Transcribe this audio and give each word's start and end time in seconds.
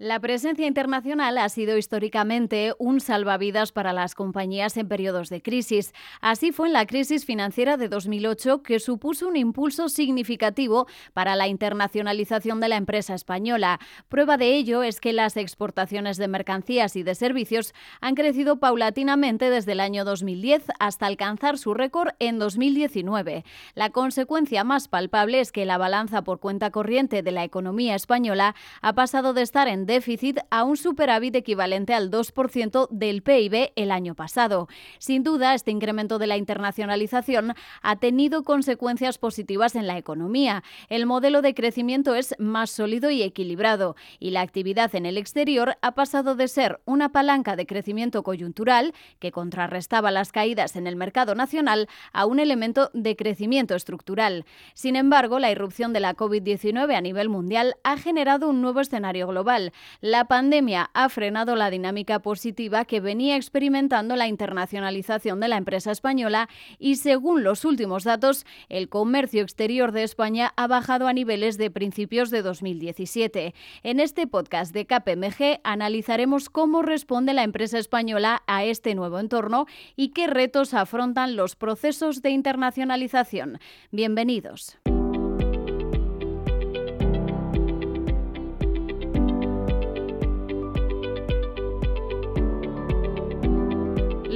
La 0.00 0.20
presencia 0.20 0.68
internacional 0.68 1.38
ha 1.38 1.48
sido 1.48 1.76
históricamente 1.76 2.72
un 2.78 3.00
salvavidas 3.00 3.72
para 3.72 3.92
las 3.92 4.14
compañías 4.14 4.76
en 4.76 4.86
periodos 4.86 5.28
de 5.28 5.42
crisis. 5.42 5.92
Así 6.20 6.52
fue 6.52 6.68
en 6.68 6.74
la 6.74 6.86
crisis 6.86 7.24
financiera 7.24 7.76
de 7.76 7.88
2008, 7.88 8.62
que 8.62 8.78
supuso 8.78 9.26
un 9.26 9.34
impulso 9.34 9.88
significativo 9.88 10.86
para 11.14 11.34
la 11.34 11.48
internacionalización 11.48 12.60
de 12.60 12.68
la 12.68 12.76
empresa 12.76 13.16
española. 13.16 13.80
Prueba 14.08 14.36
de 14.36 14.54
ello 14.54 14.84
es 14.84 15.00
que 15.00 15.12
las 15.12 15.36
exportaciones 15.36 16.16
de 16.16 16.28
mercancías 16.28 16.94
y 16.94 17.02
de 17.02 17.16
servicios 17.16 17.74
han 18.00 18.14
crecido 18.14 18.60
paulatinamente 18.60 19.50
desde 19.50 19.72
el 19.72 19.80
año 19.80 20.04
2010 20.04 20.62
hasta 20.78 21.06
alcanzar 21.06 21.58
su 21.58 21.74
récord 21.74 22.10
en 22.20 22.38
2019. 22.38 23.44
La 23.74 23.90
consecuencia 23.90 24.62
más 24.62 24.86
palpable 24.86 25.40
es 25.40 25.50
que 25.50 25.66
la 25.66 25.76
balanza 25.76 26.22
por 26.22 26.38
cuenta 26.38 26.70
corriente 26.70 27.24
de 27.24 27.32
la 27.32 27.42
economía 27.42 27.96
española 27.96 28.54
ha 28.80 28.92
pasado 28.92 29.34
de 29.34 29.42
estar 29.42 29.66
en 29.66 29.87
déficit 29.88 30.38
a 30.50 30.62
un 30.62 30.76
superávit 30.76 31.34
equivalente 31.34 31.94
al 31.94 32.12
2% 32.12 32.88
del 32.90 33.22
PIB 33.22 33.72
el 33.74 33.90
año 33.90 34.14
pasado. 34.14 34.68
Sin 34.98 35.24
duda, 35.24 35.54
este 35.54 35.72
incremento 35.72 36.20
de 36.20 36.28
la 36.28 36.36
internacionalización 36.36 37.54
ha 37.82 37.96
tenido 37.96 38.44
consecuencias 38.44 39.18
positivas 39.18 39.74
en 39.74 39.88
la 39.88 39.98
economía. 39.98 40.62
El 40.88 41.06
modelo 41.06 41.42
de 41.42 41.54
crecimiento 41.54 42.14
es 42.14 42.36
más 42.38 42.70
sólido 42.70 43.10
y 43.10 43.22
equilibrado 43.22 43.96
y 44.20 44.30
la 44.30 44.42
actividad 44.42 44.94
en 44.94 45.06
el 45.06 45.18
exterior 45.18 45.76
ha 45.82 45.96
pasado 45.96 46.36
de 46.36 46.46
ser 46.46 46.80
una 46.84 47.08
palanca 47.08 47.56
de 47.56 47.66
crecimiento 47.66 48.22
coyuntural 48.22 48.94
que 49.18 49.32
contrarrestaba 49.32 50.10
las 50.10 50.30
caídas 50.30 50.76
en 50.76 50.86
el 50.86 50.94
mercado 50.94 51.34
nacional 51.34 51.88
a 52.12 52.26
un 52.26 52.38
elemento 52.38 52.90
de 52.92 53.16
crecimiento 53.16 53.74
estructural. 53.74 54.44
Sin 54.74 54.94
embargo, 54.96 55.38
la 55.38 55.50
irrupción 55.50 55.92
de 55.94 56.00
la 56.00 56.14
COVID-19 56.14 56.94
a 56.94 57.00
nivel 57.00 57.30
mundial 57.30 57.76
ha 57.82 57.96
generado 57.96 58.50
un 58.50 58.60
nuevo 58.60 58.80
escenario 58.80 59.26
global. 59.26 59.72
La 60.00 60.26
pandemia 60.26 60.90
ha 60.94 61.08
frenado 61.08 61.56
la 61.56 61.70
dinámica 61.70 62.20
positiva 62.20 62.84
que 62.84 63.00
venía 63.00 63.36
experimentando 63.36 64.16
la 64.16 64.28
internacionalización 64.28 65.40
de 65.40 65.48
la 65.48 65.56
empresa 65.56 65.90
española 65.90 66.48
y 66.78 66.96
según 66.96 67.42
los 67.42 67.64
últimos 67.64 68.04
datos, 68.04 68.46
el 68.68 68.88
comercio 68.88 69.42
exterior 69.42 69.92
de 69.92 70.02
España 70.02 70.52
ha 70.56 70.66
bajado 70.66 71.08
a 71.08 71.12
niveles 71.12 71.58
de 71.58 71.70
principios 71.70 72.30
de 72.30 72.42
2017. 72.42 73.54
En 73.82 74.00
este 74.00 74.26
podcast 74.26 74.72
de 74.72 74.86
KPMG 74.86 75.60
analizaremos 75.64 76.50
cómo 76.50 76.82
responde 76.82 77.34
la 77.34 77.44
empresa 77.44 77.78
española 77.78 78.42
a 78.46 78.64
este 78.64 78.94
nuevo 78.94 79.18
entorno 79.18 79.66
y 79.96 80.08
qué 80.08 80.26
retos 80.26 80.74
afrontan 80.74 81.36
los 81.36 81.56
procesos 81.56 82.22
de 82.22 82.30
internacionalización. 82.30 83.58
Bienvenidos. 83.90 84.78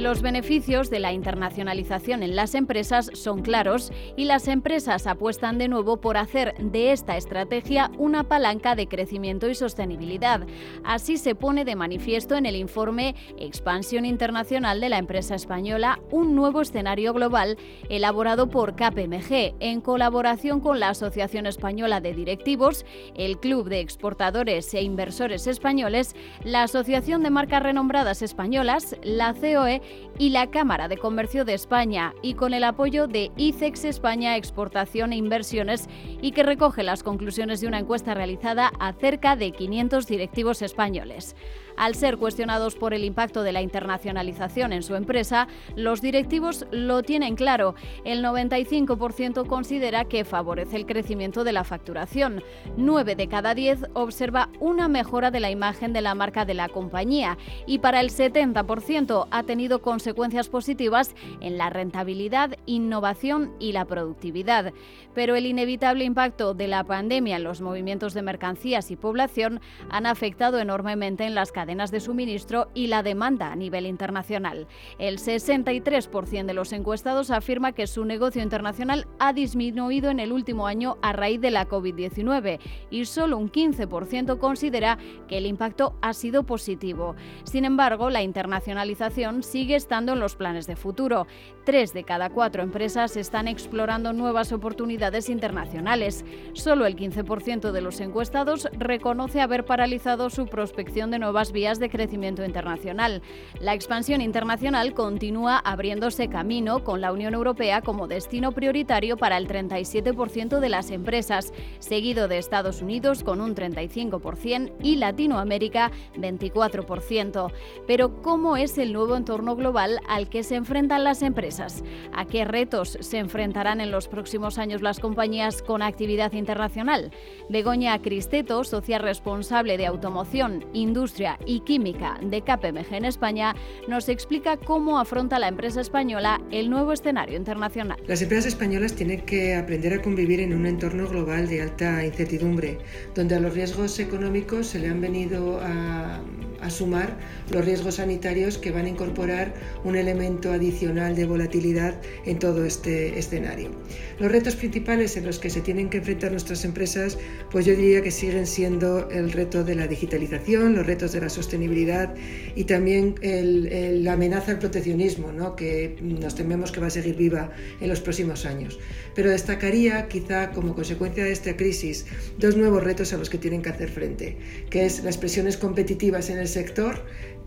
Los 0.03 0.21
beneficios 0.21 0.89
de 0.89 0.99
la 0.99 1.13
internacionalización 1.13 2.23
en 2.23 2.35
las 2.35 2.55
empresas 2.55 3.09
son 3.13 3.41
claros 3.41 3.93
y 4.17 4.25
las 4.25 4.49
empresas 4.49 5.07
apuestan 5.07 5.57
de 5.57 5.69
nuevo 5.69 6.01
por 6.01 6.17
hacer 6.17 6.55
de 6.59 6.91
esta 6.91 7.15
estrategia 7.15 7.89
una 7.97 8.25
palanca 8.25 8.75
de 8.75 8.89
crecimiento 8.89 9.47
y 9.49 9.55
sostenibilidad. 9.55 10.45
Así 10.83 11.15
se 11.15 11.35
pone 11.35 11.63
de 11.63 11.77
manifiesto 11.77 12.35
en 12.35 12.45
el 12.45 12.57
informe 12.57 13.15
Expansión 13.37 14.03
Internacional 14.03 14.81
de 14.81 14.89
la 14.89 14.97
empresa 14.97 15.35
española, 15.35 16.01
un 16.11 16.35
nuevo 16.35 16.59
escenario 16.59 17.13
global 17.13 17.57
elaborado 17.87 18.49
por 18.49 18.75
KPMG 18.75 19.55
en 19.61 19.79
colaboración 19.79 20.59
con 20.59 20.81
la 20.81 20.89
Asociación 20.89 21.45
Española 21.45 22.01
de 22.01 22.13
Directivos, 22.13 22.85
el 23.15 23.39
Club 23.39 23.69
de 23.69 23.79
Exportadores 23.79 24.73
e 24.73 24.81
Inversores 24.81 25.47
Españoles, 25.47 26.13
la 26.43 26.63
Asociación 26.63 27.23
de 27.23 27.29
Marcas 27.29 27.63
Renombradas 27.63 28.21
Españolas, 28.21 28.97
la 29.01 29.33
COE 29.33 29.81
y 30.17 30.29
la 30.29 30.49
Cámara 30.51 30.87
de 30.87 30.97
Comercio 30.97 31.45
de 31.45 31.53
España 31.53 32.13
y 32.21 32.35
con 32.35 32.53
el 32.53 32.63
apoyo 32.63 33.07
de 33.07 33.31
ICEX 33.35 33.85
España 33.85 34.37
Exportación 34.37 35.13
e 35.13 35.17
Inversiones 35.17 35.87
y 36.21 36.31
que 36.31 36.43
recoge 36.43 36.83
las 36.83 37.03
conclusiones 37.03 37.61
de 37.61 37.67
una 37.67 37.79
encuesta 37.79 38.13
realizada 38.13 38.71
a 38.79 38.93
cerca 38.93 39.35
de 39.35 39.51
500 39.51 40.05
directivos 40.07 40.61
españoles. 40.61 41.35
Al 41.77 41.95
ser 41.95 42.17
cuestionados 42.17 42.75
por 42.75 42.93
el 42.93 43.03
impacto 43.03 43.43
de 43.43 43.51
la 43.51 43.61
internacionalización 43.61 44.73
en 44.73 44.83
su 44.83 44.95
empresa, 44.95 45.47
los 45.75 46.01
directivos 46.01 46.65
lo 46.71 47.03
tienen 47.03 47.35
claro. 47.35 47.75
El 48.05 48.23
95% 48.23 49.47
considera 49.47 50.05
que 50.05 50.25
favorece 50.25 50.75
el 50.75 50.85
crecimiento 50.85 51.43
de 51.43 51.53
la 51.53 51.63
facturación. 51.63 52.43
9 52.77 53.15
de 53.15 53.27
cada 53.27 53.55
10 53.55 53.85
observa 53.93 54.49
una 54.59 54.87
mejora 54.87 55.31
de 55.31 55.39
la 55.39 55.51
imagen 55.51 55.93
de 55.93 56.01
la 56.01 56.15
marca 56.15 56.45
de 56.45 56.53
la 56.53 56.69
compañía 56.69 57.37
y 57.65 57.79
para 57.79 57.99
el 57.99 58.09
70% 58.09 59.27
ha 59.29 59.43
tenido 59.43 59.81
consecuencias 59.81 60.49
positivas 60.49 61.15
en 61.41 61.57
la 61.57 61.69
rentabilidad, 61.69 62.57
innovación 62.65 63.53
y 63.59 63.71
la 63.71 63.85
productividad. 63.85 64.73
Pero 65.13 65.35
el 65.35 65.45
inevitable 65.45 66.05
impacto 66.05 66.53
de 66.53 66.67
la 66.67 66.83
pandemia 66.83 67.37
en 67.37 67.43
los 67.43 67.61
movimientos 67.61 68.13
de 68.13 68.21
mercancías 68.21 68.91
y 68.91 68.95
población 68.95 69.61
han 69.89 70.05
afectado 70.05 70.59
enormemente 70.59 71.25
en 71.25 71.35
las 71.35 71.51
cadenas 71.63 71.91
de 71.91 72.01
suministro 72.01 72.67
y 72.73 72.87
la 72.87 73.03
demanda 73.03 73.49
a 73.49 73.55
nivel 73.55 73.85
internacional. 73.85 74.67
El 74.99 75.17
63% 75.17 76.45
de 76.45 76.53
los 76.53 76.73
encuestados 76.73 77.31
afirma 77.31 77.71
que 77.71 77.87
su 77.87 78.03
negocio 78.03 78.43
internacional 78.43 79.07
ha 79.17 79.31
disminuido 79.31 80.09
en 80.09 80.19
el 80.19 80.33
último 80.33 80.67
año 80.67 80.97
a 81.01 81.13
raíz 81.13 81.39
de 81.39 81.51
la 81.51 81.69
COVID-19 81.69 82.59
y 82.89 83.05
solo 83.05 83.37
un 83.37 83.49
15% 83.49 84.39
considera 84.39 84.97
que 85.29 85.37
el 85.37 85.45
impacto 85.45 85.95
ha 86.01 86.11
sido 86.11 86.43
positivo. 86.43 87.15
Sin 87.45 87.63
embargo, 87.63 88.09
la 88.09 88.23
internacionalización 88.23 89.41
sigue 89.41 89.77
estando 89.77 90.11
en 90.11 90.19
los 90.19 90.35
planes 90.35 90.67
de 90.67 90.75
futuro. 90.75 91.27
Tres 91.63 91.93
de 91.93 92.03
cada 92.03 92.29
cuatro 92.29 92.61
empresas 92.61 93.15
están 93.15 93.47
explorando 93.47 94.11
nuevas 94.11 94.51
oportunidades 94.51 95.29
internacionales. 95.29 96.25
Solo 96.51 96.85
el 96.85 96.97
15% 96.97 97.71
de 97.71 97.81
los 97.81 98.01
encuestados 98.01 98.67
reconoce 98.73 99.39
haber 99.39 99.63
paralizado 99.63 100.29
su 100.29 100.47
prospección 100.47 101.09
de 101.09 101.19
nuevas 101.19 101.52
vías 101.53 101.79
de 101.79 101.89
crecimiento 101.89 102.43
internacional. 102.43 103.21
La 103.61 103.73
expansión 103.73 104.19
internacional 104.19 104.93
continúa 104.93 105.57
abriéndose 105.59 106.27
camino 106.27 106.83
con 106.83 106.99
la 106.99 107.13
Unión 107.13 107.33
Europea 107.33 107.81
como 107.81 108.07
destino 108.07 108.51
prioritario 108.51 109.15
para 109.15 109.37
el 109.37 109.47
37% 109.47 110.59
de 110.59 110.69
las 110.69 110.91
empresas, 110.91 111.53
seguido 111.79 112.27
de 112.27 112.39
Estados 112.39 112.81
Unidos 112.81 113.23
con 113.23 113.39
un 113.39 113.55
35% 113.55 114.73
y 114.81 114.97
Latinoamérica 114.97 115.91
24%. 116.17 117.51
Pero 117.87 118.21
¿cómo 118.21 118.57
es 118.57 118.77
el 118.77 118.91
nuevo 118.91 119.15
entorno 119.15 119.55
global 119.55 119.99
al 120.07 120.29
que 120.29 120.43
se 120.43 120.55
enfrentan 120.55 121.03
las 121.03 121.21
empresas? 121.21 121.83
¿A 122.13 122.25
qué 122.25 122.45
retos 122.45 122.97
se 122.99 123.19
enfrentarán 123.19 123.79
en 123.79 123.91
los 123.91 124.07
próximos 124.07 124.57
años 124.57 124.81
las 124.81 124.99
compañías 124.99 125.61
con 125.61 125.81
actividad 125.81 126.33
internacional? 126.33 127.11
Begoña 127.49 128.01
Cristeto, 128.01 128.63
socia 128.63 128.97
responsable 128.97 129.77
de 129.77 129.85
automoción, 129.85 130.65
industria 130.73 131.37
y 131.45 131.61
química 131.61 132.19
de 132.21 132.41
KPMG 132.41 132.93
en 132.93 133.05
España, 133.05 133.55
nos 133.87 134.09
explica 134.09 134.57
cómo 134.57 134.99
afronta 134.99 135.39
la 135.39 135.47
empresa 135.47 135.81
española 135.81 136.41
el 136.51 136.69
nuevo 136.69 136.93
escenario 136.93 137.37
internacional. 137.37 137.97
Las 138.07 138.21
empresas 138.21 138.47
españolas 138.47 138.93
tienen 138.93 139.21
que 139.21 139.55
aprender 139.55 139.93
a 139.93 140.01
convivir 140.01 140.39
en 140.39 140.53
un 140.53 140.65
entorno 140.65 141.07
global 141.07 141.47
de 141.47 141.61
alta 141.61 142.05
incertidumbre, 142.05 142.77
donde 143.15 143.35
a 143.35 143.39
los 143.39 143.53
riesgos 143.53 143.99
económicos 143.99 144.67
se 144.67 144.79
le 144.79 144.89
han 144.89 145.01
venido 145.01 145.59
a, 145.61 146.21
a 146.63 146.69
sumar 146.69 147.17
los 147.51 147.63
riesgos 147.65 147.95
sanitarios 147.95 148.57
que 148.57 148.71
van 148.71 148.85
a 148.85 148.89
incorporar 148.89 149.53
un 149.83 149.95
elemento 149.95 150.51
adicional 150.51 151.15
de 151.15 151.25
volatilidad 151.25 151.99
en 152.25 152.39
todo 152.39 152.65
este 152.65 153.19
escenario. 153.19 153.71
Los 154.19 154.31
retos 154.31 154.55
principales 154.55 155.17
en 155.17 155.25
los 155.25 155.39
que 155.39 155.49
se 155.49 155.61
tienen 155.61 155.89
que 155.89 155.97
enfrentar 155.97 156.31
nuestras 156.31 156.65
empresas, 156.65 157.17
pues 157.51 157.65
yo 157.65 157.75
diría 157.75 158.01
que 158.01 158.11
siguen 158.11 158.47
siendo 158.47 159.09
el 159.09 159.31
reto 159.31 159.63
de 159.63 159.75
la 159.75 159.87
digitalización, 159.87 160.75
los 160.75 160.85
retos 160.85 161.11
de 161.11 161.21
la 161.21 161.29
sostenibilidad 161.29 162.13
y 162.55 162.63
también 162.63 163.15
la 163.21 164.13
amenaza 164.13 164.51
al 164.51 164.59
proteccionismo, 164.59 165.31
¿no? 165.31 165.55
que 165.55 165.95
nos 166.01 166.35
tememos 166.35 166.71
que 166.71 166.79
va 166.79 166.87
a 166.87 166.91
seguir 166.91 167.15
viva 167.15 167.51
en 167.81 167.89
los 167.89 167.99
próximos 167.99 168.45
años. 168.45 168.79
Pero 169.15 169.29
destacaría, 169.29 170.07
quizá 170.07 170.51
como 170.51 170.75
consecuencia 170.75 171.23
de 171.23 171.31
esta 171.31 171.55
crisis, 171.57 172.05
dos 172.37 172.55
nuevos 172.55 172.83
retos 172.83 173.13
a 173.13 173.17
los 173.17 173.29
que 173.29 173.37
tienen 173.37 173.61
que 173.61 173.69
hacer 173.69 173.89
frente, 173.89 174.37
que 174.69 174.85
es 174.85 175.03
las 175.03 175.17
presiones 175.17 175.57
competitivas 175.57 176.29
en 176.29 176.39
el 176.39 176.47
sector, 176.53 176.93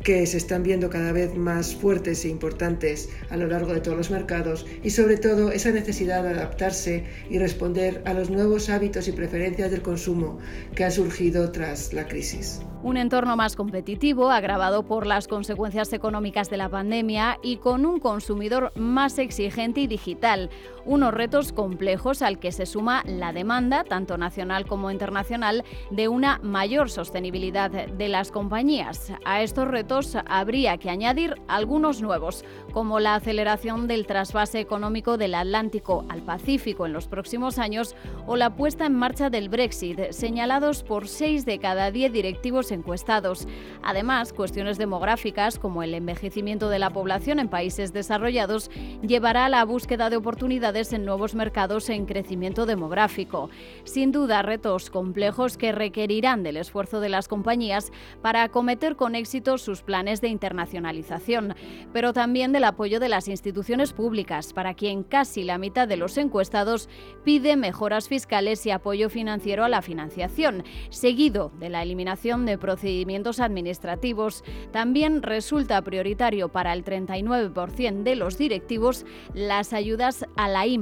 que 0.03 0.27
se 0.27 0.37
están 0.37 0.63
viendo 0.63 0.91
cada 0.91 1.13
vez 1.13 1.35
más 1.37 1.75
fuertes 1.75 2.25
e 2.25 2.29
importantes 2.29 3.09
a 3.31 3.37
lo 3.37 3.47
largo 3.47 3.73
de 3.73 3.81
todos 3.81 3.97
los 3.97 4.11
mercados 4.11 4.67
y 4.83 4.91
sobre 4.91 5.17
todo 5.17 5.51
esa 5.51 5.71
necesidad 5.71 6.23
de 6.23 6.31
adaptarse 6.31 7.05
y 7.29 7.39
responder 7.39 8.03
a 8.05 8.15
los 8.15 8.31
nuevos 8.31 8.69
hábitos 8.69 9.09
y 9.09 9.13
preferencias 9.13 9.71
del 9.71 9.83
consumo 9.83 10.39
que 10.75 10.85
han 10.85 10.93
surgido 10.93 11.51
tras 11.51 11.93
la 11.93 12.07
crisis. 12.07 12.61
Un 12.83 12.99
entorno 12.99 13.37
más 13.37 13.57
competitivo, 13.57 14.31
agravado 14.31 14.85
por 14.85 15.07
las 15.07 15.27
consecuencias 15.27 15.93
económicas 15.93 16.51
de 16.51 16.57
la 16.57 16.69
pandemia 16.69 17.39
y 17.43 17.57
con 17.57 17.85
un 17.85 17.99
consumidor 17.99 18.71
más 18.77 19.19
exigente 19.19 19.81
y 19.81 19.87
digital. 19.89 20.51
Unos 20.85 21.13
retos 21.13 21.53
complejos 21.53 22.23
al 22.23 22.39
que 22.39 22.53
se 22.53 22.65
suma 22.65 23.03
la 23.07 23.33
demanda, 23.33 23.83
tanto 23.83 24.19
nacional 24.19 24.67
como 24.67 24.93
internacional, 24.93 25.65
de 25.91 26.07
una 26.07 26.39
mayor 26.45 26.89
sostenibilidad 26.91 27.71
de 27.71 28.09
las 28.09 28.31
compañías. 28.31 29.13
A 29.25 29.43
estos 29.43 29.67
retos 29.67 29.86
habría 30.27 30.79
que 30.79 30.91
añadir 30.91 31.35
algunos 31.49 32.03
nuevos, 32.03 32.45
como 32.73 32.99
la 33.01 33.15
aceleración 33.15 33.87
del 33.87 34.07
trasvase 34.07 34.61
económico 34.61 35.17
del 35.17 35.35
Atlántico 35.35 36.05
al 36.09 36.23
Pacífico 36.23 36.87
en 36.87 36.93
los 36.93 37.07
próximos 37.07 37.59
años 37.59 37.95
o 38.27 38.37
la 38.37 38.57
puesta 38.57 38.87
en 38.87 38.95
marcha 38.95 39.31
del 39.31 39.49
Brexit, 39.49 40.11
señalados 40.11 40.83
por 40.83 41.09
seis 41.09 41.47
de 41.47 41.59
cada 41.59 41.91
diez 41.91 42.13
directivos 42.13 42.73
encuestados. 42.73 43.47
Además, 43.83 44.33
cuestiones 44.33 44.77
demográficas 44.77 45.59
como 45.59 45.83
el 45.83 45.95
envejecimiento 45.95 46.69
de 46.69 46.79
la 46.79 46.91
población 46.91 47.39
en 47.39 47.49
países 47.49 47.93
desarrollados 47.93 48.71
llevará 49.03 49.47
a 49.47 49.49
la 49.49 49.65
búsqueda 49.65 50.11
de 50.11 50.17
oportunidades 50.17 50.93
en 50.93 51.05
nuevos 51.05 51.35
mercados 51.35 51.89
en 51.91 52.07
crecimiento 52.07 52.67
demográfico. 52.67 53.51
Sin 53.85 54.11
duda, 54.13 54.43
retos 54.43 54.91
complejos 54.91 55.57
que 55.57 55.73
requerirán 55.73 56.43
del 56.43 56.57
esfuerzo 56.57 57.01
de 57.01 57.09
las 57.09 57.29
compañías 57.29 57.93
para 58.21 58.43
acometer 58.43 58.97
con 58.97 59.15
éxito 59.15 59.59
sus 59.59 59.76
planes 59.83 60.21
de 60.21 60.29
internacionalización, 60.29 61.55
pero 61.93 62.13
también 62.13 62.53
del 62.53 62.65
apoyo 62.65 63.01
de 63.01 63.09
las 63.09 63.29
instituciones 63.29 63.93
públicas, 63.93 64.53
para 64.53 64.75
quien 64.75 65.03
casi 65.03 65.45
la 65.45 65.59
mitad 65.59 65.89
de 65.89 65.97
los 65.97 66.17
encuestados 66.19 66.89
pide 67.25 67.57
mejoras 67.57 68.09
fiscales 68.09 68.65
y 68.67 68.71
apoyo 68.71 69.11
financiero 69.11 69.65
a 69.65 69.69
la 69.69 69.83
financiación, 69.83 70.65
seguido 70.91 71.53
de 71.59 71.71
la 71.71 71.83
eliminación 71.83 72.47
de 72.47 72.59
procedimientos 72.59 73.41
administrativos. 73.41 74.45
También 74.73 75.23
resulta 75.23 75.83
prioritario 75.83 76.49
para 76.49 76.73
el 76.73 76.85
39% 76.85 78.03
de 78.03 78.17
los 78.17 78.39
directivos 78.39 79.05
las 79.35 79.73
ayudas 79.73 80.25
a 80.37 80.49
la 80.49 80.67
I 80.67 80.77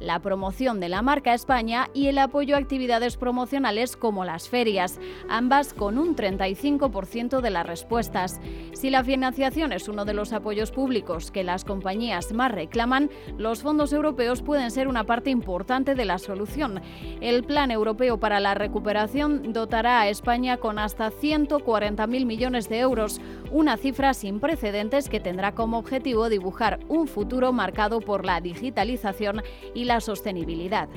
la 0.00 0.20
promoción 0.20 0.80
de 0.80 0.88
la 0.88 1.02
marca 1.02 1.34
España 1.34 1.88
y 1.94 2.06
el 2.06 2.18
apoyo 2.18 2.56
a 2.56 2.58
actividades 2.58 3.16
promocionales 3.16 3.96
como 3.96 4.24
las 4.24 4.48
ferias, 4.48 4.98
ambas 5.28 5.74
con 5.74 5.98
un 5.98 6.16
35% 6.16 7.40
de 7.40 7.50
las 7.50 7.66
Si 8.72 8.90
la 8.90 9.04
financiación 9.04 9.72
es 9.72 9.88
uno 9.88 10.04
de 10.04 10.14
los 10.14 10.32
apoyos 10.32 10.72
públicos 10.72 11.30
que 11.30 11.44
las 11.44 11.64
compañías 11.64 12.32
más 12.32 12.50
reclaman, 12.50 13.10
los 13.38 13.62
fondos 13.62 13.92
europeos 13.92 14.42
pueden 14.42 14.70
ser 14.70 14.88
una 14.88 15.04
parte 15.04 15.30
importante 15.30 15.94
de 15.94 16.04
la 16.04 16.18
solución. 16.18 16.80
El 17.20 17.44
Plan 17.44 17.70
Europeo 17.70 18.18
para 18.18 18.40
la 18.40 18.54
Recuperación 18.54 19.52
dotará 19.52 20.00
a 20.00 20.08
España 20.08 20.56
con 20.56 20.78
hasta 20.78 21.10
140.000 21.10 22.26
millones 22.26 22.68
de 22.68 22.80
euros, 22.80 23.20
una 23.52 23.76
cifra 23.76 24.12
sin 24.14 24.40
precedentes 24.40 25.08
que 25.08 25.20
tendrá 25.20 25.54
como 25.54 25.78
objetivo 25.78 26.28
dibujar 26.28 26.80
un 26.88 27.06
futuro 27.06 27.52
marcado 27.52 28.00
por 28.00 28.24
la 28.24 28.40
digitalización 28.40 29.42
y 29.74 29.84
la 29.84 30.00
sostenibilidad 30.00 30.88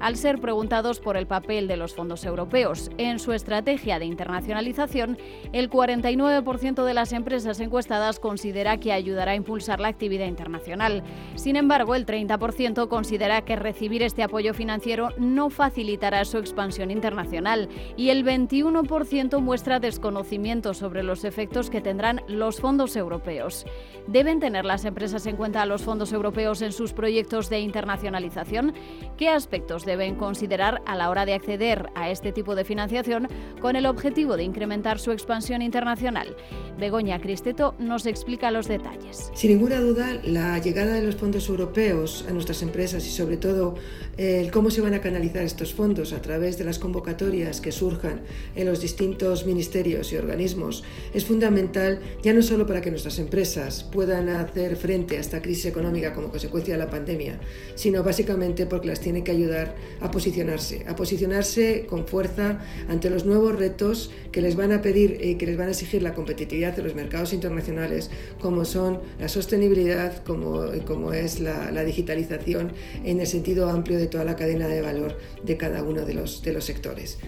al 0.00 0.16
ser 0.16 0.40
preguntados 0.40 0.98
por 0.98 1.16
el 1.16 1.26
papel 1.26 1.68
de 1.68 1.76
los 1.76 1.94
fondos 1.94 2.24
europeos 2.24 2.90
en 2.98 3.18
su 3.18 3.32
estrategia 3.32 3.98
de 3.98 4.06
internacionalización, 4.06 5.18
el 5.52 5.70
49% 5.70 6.84
de 6.84 6.94
las 6.94 7.12
empresas 7.12 7.60
encuestadas 7.60 8.18
considera 8.18 8.78
que 8.78 8.92
ayudará 8.92 9.32
a 9.32 9.36
impulsar 9.36 9.78
la 9.78 9.88
actividad 9.88 10.26
internacional. 10.26 11.04
Sin 11.34 11.56
embargo, 11.56 11.94
el 11.94 12.06
30% 12.06 12.88
considera 12.88 13.42
que 13.42 13.56
recibir 13.56 14.02
este 14.02 14.22
apoyo 14.22 14.54
financiero 14.54 15.10
no 15.18 15.50
facilitará 15.50 16.24
su 16.24 16.38
expansión 16.38 16.90
internacional 16.90 17.68
y 17.96 18.08
el 18.08 18.24
21% 18.24 19.40
muestra 19.40 19.80
desconocimiento 19.80 20.74
sobre 20.74 21.02
los 21.02 21.24
efectos 21.24 21.70
que 21.70 21.80
tendrán 21.80 22.22
los 22.26 22.60
fondos 22.60 22.96
europeos. 22.96 23.66
¿Deben 24.06 24.40
tener 24.40 24.64
las 24.64 24.84
empresas 24.84 25.26
en 25.26 25.36
cuenta 25.36 25.66
los 25.66 25.82
fondos 25.82 26.12
europeos 26.12 26.62
en 26.62 26.72
sus 26.72 26.92
proyectos 26.92 27.50
de 27.50 27.60
internacionalización? 27.60 28.74
¿Qué 29.16 29.28
aspectos 29.28 29.84
deben 29.90 30.14
considerar 30.14 30.82
a 30.86 30.94
la 30.94 31.10
hora 31.10 31.26
de 31.26 31.34
acceder 31.34 31.90
a 31.96 32.10
este 32.10 32.30
tipo 32.30 32.54
de 32.54 32.64
financiación 32.64 33.26
con 33.60 33.74
el 33.74 33.86
objetivo 33.86 34.36
de 34.36 34.44
incrementar 34.44 35.00
su 35.00 35.10
expansión 35.10 35.62
internacional. 35.62 36.36
Begoña 36.78 37.20
Cristeto 37.20 37.74
nos 37.80 38.06
explica 38.06 38.52
los 38.52 38.68
detalles. 38.68 39.32
Sin 39.34 39.50
ninguna 39.50 39.80
duda, 39.80 40.20
la 40.22 40.58
llegada 40.58 40.94
de 40.94 41.02
los 41.02 41.16
fondos 41.16 41.48
europeos 41.48 42.24
a 42.28 42.32
nuestras 42.32 42.62
empresas 42.62 43.04
y 43.04 43.10
sobre 43.10 43.36
todo 43.36 43.74
el 44.16 44.52
cómo 44.52 44.70
se 44.70 44.80
van 44.80 44.94
a 44.94 45.00
canalizar 45.00 45.42
estos 45.42 45.74
fondos 45.74 46.12
a 46.12 46.22
través 46.22 46.56
de 46.56 46.64
las 46.64 46.78
convocatorias 46.78 47.60
que 47.60 47.72
surjan 47.72 48.20
en 48.54 48.66
los 48.66 48.80
distintos 48.80 49.44
ministerios 49.44 50.12
y 50.12 50.16
organismos 50.16 50.84
es 51.12 51.24
fundamental 51.24 52.00
ya 52.22 52.32
no 52.32 52.42
solo 52.42 52.66
para 52.66 52.80
que 52.80 52.90
nuestras 52.90 53.18
empresas 53.18 53.82
puedan 53.82 54.28
hacer 54.28 54.76
frente 54.76 55.16
a 55.16 55.20
esta 55.20 55.42
crisis 55.42 55.66
económica 55.66 56.12
como 56.12 56.30
consecuencia 56.30 56.74
de 56.74 56.78
la 56.78 56.90
pandemia, 56.90 57.40
sino 57.74 58.02
básicamente 58.02 58.66
porque 58.66 58.88
las 58.88 59.00
tiene 59.00 59.24
que 59.24 59.32
ayudar 59.32 59.74
a 60.00 60.10
posicionarse, 60.10 60.84
a 60.88 60.96
posicionarse 60.96 61.86
con 61.86 62.06
fuerza 62.06 62.60
ante 62.88 63.10
los 63.10 63.24
nuevos 63.24 63.58
retos 63.58 64.10
que 64.32 64.42
les 64.42 64.56
van 64.56 64.72
a 64.72 64.82
pedir 64.82 65.18
y 65.22 65.36
que 65.36 65.46
les 65.46 65.56
van 65.56 65.68
a 65.68 65.70
exigir 65.70 66.02
la 66.02 66.14
competitividad 66.14 66.74
de 66.74 66.82
los 66.82 66.94
mercados 66.94 67.32
internacionales, 67.32 68.10
como 68.40 68.64
son 68.64 69.00
la 69.18 69.28
sostenibilidad, 69.28 70.22
como, 70.24 70.64
como 70.86 71.12
es 71.12 71.40
la, 71.40 71.70
la 71.70 71.84
digitalización 71.84 72.72
en 73.04 73.20
el 73.20 73.26
sentido 73.26 73.68
amplio 73.68 73.98
de 73.98 74.06
toda 74.06 74.24
la 74.24 74.36
cadena 74.36 74.68
de 74.68 74.80
valor 74.80 75.18
de 75.44 75.56
cada 75.56 75.82
uno 75.82 76.04
de 76.04 76.14
los, 76.14 76.42
de 76.42 76.52
los 76.52 76.64
sectores. 76.64 77.18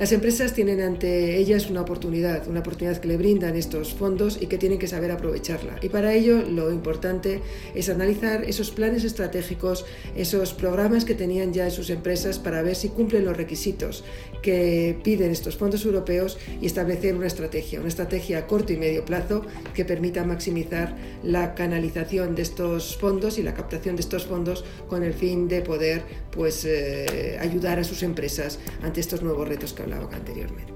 Las 0.00 0.12
empresas 0.12 0.54
tienen 0.54 0.80
ante 0.80 1.36
ellas 1.36 1.68
una 1.68 1.82
oportunidad, 1.82 2.48
una 2.48 2.60
oportunidad 2.60 2.96
que 2.96 3.06
le 3.06 3.18
brindan 3.18 3.54
estos 3.54 3.92
fondos 3.92 4.38
y 4.40 4.46
que 4.46 4.56
tienen 4.56 4.78
que 4.78 4.88
saber 4.88 5.10
aprovecharla. 5.10 5.76
Y 5.82 5.90
para 5.90 6.14
ello 6.14 6.40
lo 6.40 6.72
importante 6.72 7.42
es 7.74 7.90
analizar 7.90 8.44
esos 8.44 8.70
planes 8.70 9.04
estratégicos, 9.04 9.84
esos 10.16 10.54
programas 10.54 11.04
que 11.04 11.14
tenían 11.14 11.52
ya 11.52 11.66
en 11.66 11.70
sus 11.70 11.90
empresas 11.90 12.38
para 12.38 12.62
ver 12.62 12.76
si 12.76 12.88
cumplen 12.88 13.26
los 13.26 13.36
requisitos 13.36 14.02
que 14.40 14.98
piden 15.04 15.32
estos 15.32 15.58
fondos 15.58 15.84
europeos 15.84 16.38
y 16.62 16.64
establecer 16.64 17.14
una 17.14 17.26
estrategia, 17.26 17.78
una 17.78 17.90
estrategia 17.90 18.38
a 18.38 18.46
corto 18.46 18.72
y 18.72 18.78
medio 18.78 19.04
plazo 19.04 19.44
que 19.74 19.84
permita 19.84 20.24
maximizar 20.24 20.96
la 21.22 21.54
canalización 21.54 22.34
de 22.34 22.40
estos 22.40 22.96
fondos 22.96 23.36
y 23.36 23.42
la 23.42 23.52
captación 23.52 23.96
de 23.96 24.00
estos 24.00 24.24
fondos 24.24 24.64
con 24.88 25.02
el 25.02 25.12
fin 25.12 25.46
de 25.46 25.60
poder 25.60 26.04
pues, 26.30 26.64
eh, 26.64 27.36
ayudar 27.38 27.78
a 27.78 27.84
sus 27.84 28.02
empresas 28.02 28.58
ante 28.82 29.00
estos 29.00 29.20
nuevos 29.20 29.46
retos 29.46 29.74
que 29.74 29.89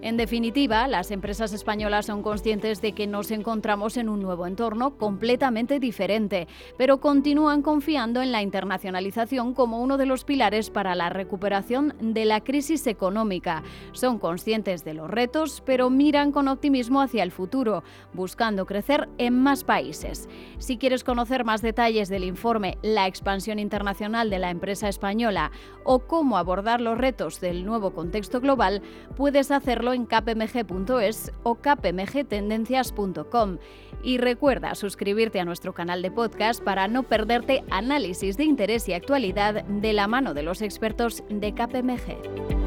En 0.02 0.16
definitiva, 0.16 0.86
las 0.86 1.10
empresas 1.10 1.52
españolas 1.52 2.06
son 2.06 2.22
conscientes 2.22 2.82
de 2.82 2.92
que 2.92 3.06
nos 3.06 3.30
encontramos 3.30 3.96
en 3.96 4.08
un 4.08 4.20
nuevo 4.20 4.46
entorno 4.46 4.98
completamente 4.98 5.78
diferente, 5.80 6.46
pero 6.76 7.00
continúan 7.00 7.62
confiando 7.62 8.20
en 8.20 8.32
la 8.32 8.42
internacionalización 8.42 9.54
como 9.54 9.80
uno 9.80 9.96
de 9.96 10.06
los 10.06 10.24
pilares 10.24 10.68
para 10.70 10.94
la 10.94 11.08
recuperación 11.08 11.94
de 12.00 12.24
la 12.26 12.42
crisis 12.42 12.86
económica. 12.86 13.62
Son 13.92 14.18
conscientes 14.18 14.84
de 14.84 14.94
los 14.94 15.10
retos, 15.10 15.62
pero 15.64 15.90
miran 15.90 16.32
con 16.32 16.48
optimismo 16.48 17.00
hacia 17.00 17.22
el 17.22 17.30
futuro, 17.30 17.82
buscando 18.12 18.66
crecer 18.66 19.08
en 19.18 19.42
más 19.42 19.64
países. 19.64 20.28
Si 20.58 20.76
quieres 20.76 21.04
conocer 21.04 21.44
más 21.44 21.62
detalles 21.62 22.08
del 22.08 22.24
informe 22.24 22.78
La 22.82 23.06
expansión 23.06 23.58
internacional 23.58 24.28
de 24.28 24.38
la 24.38 24.50
empresa 24.50 24.88
española 24.88 25.50
o 25.84 26.00
cómo 26.00 26.36
abordar 26.36 26.80
los 26.80 26.98
retos 26.98 27.40
del 27.40 27.64
nuevo 27.64 27.92
contexto 27.92 28.40
global, 28.40 28.82
puedes 29.16 29.50
hacerlo 29.50 29.92
en 29.92 30.06
kpmg.es 30.06 31.32
o 31.42 31.56
kpmgtendencias.com. 31.56 33.58
Y 34.02 34.18
recuerda 34.18 34.74
suscribirte 34.74 35.40
a 35.40 35.44
nuestro 35.44 35.72
canal 35.72 36.02
de 36.02 36.10
podcast 36.10 36.62
para 36.62 36.88
no 36.88 37.04
perderte 37.04 37.64
análisis 37.70 38.36
de 38.36 38.44
interés 38.44 38.88
y 38.88 38.92
actualidad 38.92 39.64
de 39.64 39.92
la 39.92 40.06
mano 40.06 40.34
de 40.34 40.42
los 40.42 40.62
expertos 40.62 41.22
de 41.28 41.54
KPMG. 41.54 42.63